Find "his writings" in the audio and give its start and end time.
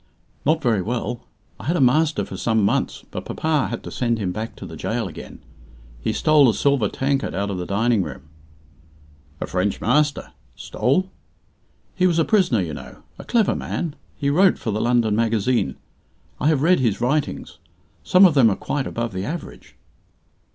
16.79-17.59